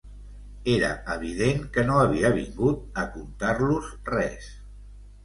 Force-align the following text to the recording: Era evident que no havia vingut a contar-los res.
Era 0.75 0.87
evident 1.15 1.61
que 1.75 1.83
no 1.89 1.97
havia 2.05 2.31
vingut 2.37 2.97
a 3.03 3.05
contar-los 3.19 3.93
res. 4.15 4.49